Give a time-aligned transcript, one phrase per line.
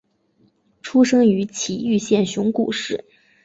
[0.81, 3.05] 出生于崎玉县熊谷市。